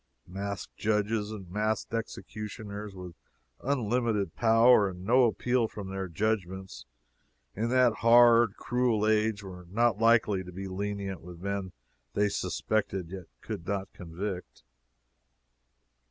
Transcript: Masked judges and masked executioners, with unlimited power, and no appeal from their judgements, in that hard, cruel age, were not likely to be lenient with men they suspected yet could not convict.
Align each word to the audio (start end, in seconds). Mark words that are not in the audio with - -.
Masked 0.25 0.75
judges 0.77 1.29
and 1.29 1.47
masked 1.51 1.93
executioners, 1.93 2.95
with 2.95 3.13
unlimited 3.59 4.33
power, 4.35 4.89
and 4.89 5.05
no 5.05 5.25
appeal 5.25 5.67
from 5.67 5.89
their 5.91 6.07
judgements, 6.07 6.87
in 7.55 7.69
that 7.69 7.93
hard, 7.97 8.55
cruel 8.57 9.05
age, 9.05 9.43
were 9.43 9.67
not 9.69 9.99
likely 9.99 10.43
to 10.43 10.51
be 10.51 10.67
lenient 10.67 11.21
with 11.21 11.39
men 11.39 11.71
they 12.15 12.29
suspected 12.29 13.11
yet 13.11 13.27
could 13.43 13.67
not 13.67 13.93
convict. 13.93 14.63